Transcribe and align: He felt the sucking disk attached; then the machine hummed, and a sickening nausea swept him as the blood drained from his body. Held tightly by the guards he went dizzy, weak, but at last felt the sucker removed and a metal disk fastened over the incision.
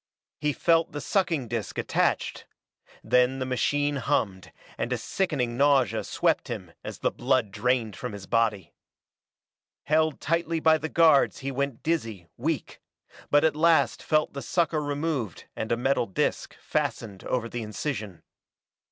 He 0.39 0.51
felt 0.51 0.93
the 0.93 0.99
sucking 0.99 1.47
disk 1.47 1.77
attached; 1.77 2.47
then 3.03 3.37
the 3.37 3.45
machine 3.45 3.97
hummed, 3.97 4.51
and 4.75 4.91
a 4.91 4.97
sickening 4.97 5.57
nausea 5.57 6.03
swept 6.03 6.47
him 6.47 6.71
as 6.83 6.97
the 6.97 7.11
blood 7.11 7.51
drained 7.51 7.95
from 7.95 8.13
his 8.13 8.25
body. 8.25 8.73
Held 9.83 10.19
tightly 10.19 10.59
by 10.59 10.79
the 10.79 10.89
guards 10.89 11.41
he 11.45 11.51
went 11.51 11.83
dizzy, 11.83 12.25
weak, 12.35 12.81
but 13.29 13.43
at 13.43 13.55
last 13.55 14.01
felt 14.01 14.33
the 14.33 14.41
sucker 14.41 14.81
removed 14.81 15.45
and 15.55 15.71
a 15.71 15.77
metal 15.77 16.07
disk 16.07 16.55
fastened 16.59 17.23
over 17.25 17.47
the 17.47 17.61
incision. 17.61 18.23